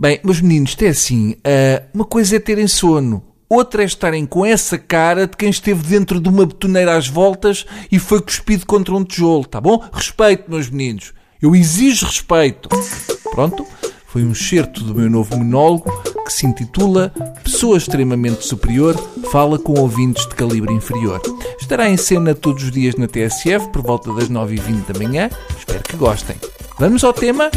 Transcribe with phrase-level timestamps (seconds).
[0.00, 1.34] Bem, meus meninos, isto é assim.
[1.44, 3.20] ah, uma coisa é terem sono.
[3.50, 7.66] Outra é estarem com essa cara de quem esteve dentro de uma betoneira às voltas
[7.90, 9.82] e foi cuspido contra um tijolo, tá bom?
[9.92, 11.12] Respeito, meus meninos.
[11.42, 12.68] Eu exijo respeito.
[13.32, 13.66] Pronto,
[14.06, 15.90] foi um excerto do meu novo monólogo
[16.24, 17.12] que se intitula
[17.42, 18.94] Pessoa extremamente superior
[19.32, 21.20] fala com ouvintes de calibre inferior.
[21.60, 25.28] Estará em cena todos os dias na TSF por volta das 9h20 da manhã.
[25.58, 26.36] Espero que gostem.
[26.78, 27.50] Vamos ao tema?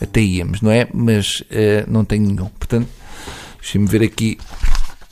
[0.00, 0.88] Até íamos, não é?
[0.92, 2.48] Mas eh, não tenho nenhum.
[2.48, 2.88] Portanto,
[3.60, 4.38] deixem-me ver aqui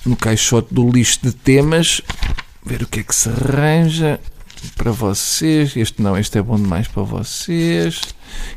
[0.04, 2.00] no caixote do lixo de temas,
[2.64, 4.20] ver o que é que se arranja
[4.76, 5.76] para vocês.
[5.76, 8.00] Este não, este é bom demais para vocês.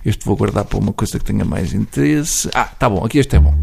[0.05, 2.49] Este vou guardar para uma coisa que tenha mais interesse.
[2.53, 3.53] Ah, tá bom, aqui este é bom.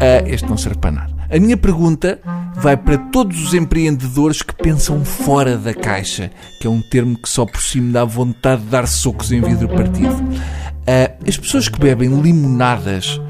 [0.00, 1.18] Ah, este não serve para nada.
[1.30, 2.20] A minha pergunta
[2.56, 6.30] vai para todos os empreendedores que pensam fora da caixa,
[6.60, 9.40] que é um termo que só por si me dá vontade de dar socos em
[9.40, 10.16] vidro partido.
[10.90, 13.20] Ah, as pessoas que bebem limonadas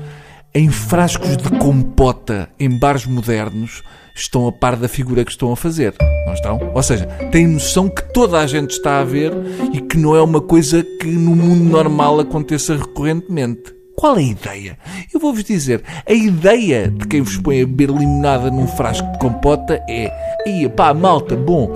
[0.54, 3.82] em frascos de compota em bares modernos
[4.14, 5.92] estão a par da figura que estão a fazer.
[6.24, 6.70] Não estão?
[6.72, 9.32] Ou seja, têm noção que toda a gente está a ver
[9.72, 13.74] e que não é uma coisa que no mundo normal aconteça recorrentemente.
[13.96, 14.78] Qual é a ideia?
[15.12, 19.18] Eu vou-vos dizer, a ideia de quem vos põe a beber limonada num frasco de
[19.18, 20.12] compota é
[20.46, 21.74] aí, pá, malta, bom,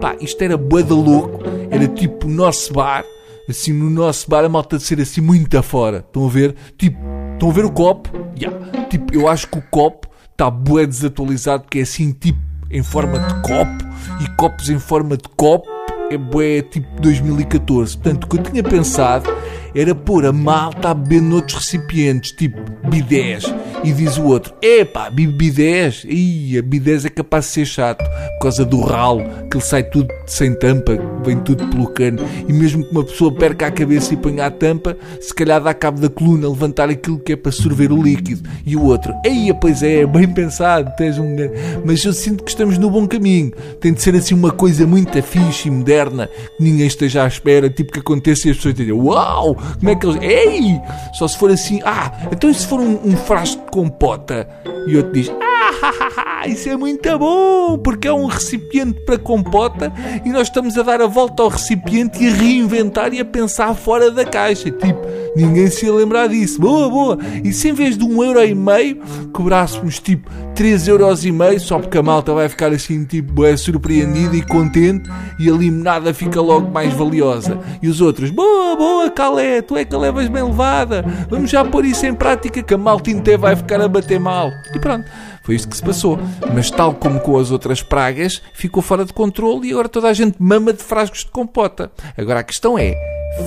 [0.00, 1.38] pá, isto era bué de louco,
[1.70, 3.04] era tipo o nosso bar,
[3.48, 5.98] assim, no nosso bar a malta de ser assim muito afora.
[5.98, 6.54] Estão a ver?
[6.78, 6.98] Tipo,
[7.32, 8.10] estão a ver o copo?
[8.38, 8.86] Yeah.
[8.88, 13.18] Tipo, eu acho que o copo está bué desatualizado, que é assim, tipo, em forma
[13.18, 13.84] de copo,
[14.20, 15.68] e copos em forma de copo
[16.10, 17.96] é bué tipo 2014.
[17.96, 19.30] Portanto, o que eu tinha pensado
[19.74, 23.44] era pôr a malta a beber noutros recipientes, tipo bidés.
[23.84, 26.04] E diz o outro, epá, bidés?
[26.04, 28.04] Ih, a bidés é capaz de ser chato,
[28.40, 32.20] por causa do ralo, que ele sai tudo sem tampa, vem tudo pelo cano.
[32.48, 35.74] E mesmo que uma pessoa perca a cabeça e ponha a tampa, se calhar dá
[35.74, 38.48] cabo da coluna levantar aquilo que é para sorver o líquido.
[38.64, 41.36] E o outro, ei, pois é, bem pensado, tens um...
[41.84, 43.52] Mas eu sinto que estamos no bom caminho.
[43.78, 47.68] Tem de ser assim uma coisa muito fixe e moderna, que ninguém esteja à espera,
[47.68, 50.22] tipo que aconteça e as pessoas dizem, uau, como é que eles...
[50.22, 50.80] Ei!
[51.12, 54.48] Só se for assim, ah, então e se for um, um frasco de compota?
[54.86, 55.49] E outro diz, ah,
[56.46, 59.92] isso é muito bom, porque é um recipiente para compota
[60.24, 63.74] e nós estamos a dar a volta ao recipiente e a reinventar e a pensar
[63.74, 64.70] fora da caixa.
[64.70, 65.00] Tipo,
[65.36, 66.60] ninguém se ia lembrar disso.
[66.60, 67.18] Boa, boa.
[67.44, 69.00] E se em vez de um euro e meio
[69.32, 73.56] cobrássemos tipo 3 euros e meio, só porque a malta vai ficar assim, tipo, é
[73.56, 75.08] surpreendida e contente
[75.38, 77.58] e a limonada fica logo mais valiosa.
[77.82, 81.04] E os outros, boa, boa, Calé, tu é que a levas bem levada.
[81.28, 84.50] Vamos já pôr isso em prática que a malta inteira vai ficar a bater mal.
[84.74, 85.10] E pronto.
[85.50, 86.16] Foi isto que se passou.
[86.54, 90.12] Mas, tal como com as outras pragas, ficou fora de controle e agora toda a
[90.12, 91.90] gente mama de frascos de compota.
[92.16, 92.94] Agora a questão é: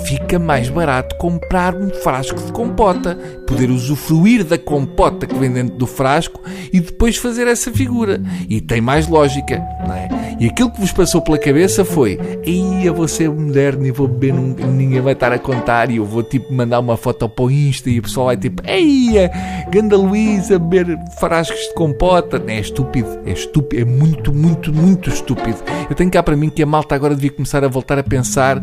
[0.06, 3.16] fica mais barato comprar um frasco de compota,
[3.48, 8.22] poder usufruir da compota que vem dentro do frasco e depois fazer essa figura.
[8.50, 10.10] E tem mais lógica, não é?
[10.40, 14.08] E aquilo que vos passou pela cabeça foi: Ei, eu vou ser moderno e vou
[14.08, 14.54] beber, num...
[14.54, 15.90] ninguém vai estar a contar.
[15.90, 18.62] E eu vou tipo mandar uma foto para o Insta e o pessoal vai tipo:
[18.68, 19.30] Ei,
[19.70, 22.42] Ganda Luísa, beber frascos de compota.
[22.48, 25.58] É estúpido, é estúpido, é muito, muito, muito estúpido.
[25.90, 28.62] Eu tenho cá para mim que a malta agora devia começar a voltar a pensar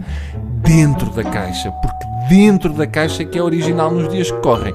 [0.62, 4.74] dentro da caixa, porque dentro da caixa é que é original nos dias que correm.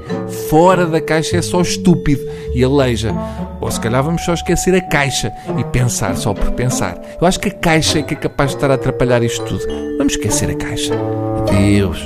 [0.49, 2.21] Fora da caixa é só estúpido
[2.53, 3.13] e aleija.
[3.61, 6.99] Ou se calhar vamos só esquecer a caixa e pensar só por pensar.
[7.19, 9.65] Eu acho que a caixa é que é capaz de estar a atrapalhar isto tudo.
[9.97, 10.93] Vamos esquecer a caixa.
[11.39, 12.03] Adeus.